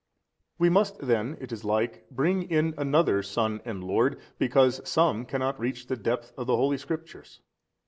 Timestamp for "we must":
0.63-0.97